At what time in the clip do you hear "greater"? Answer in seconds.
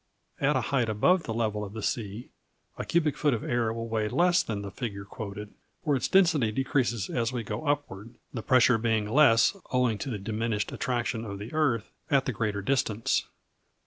12.33-12.63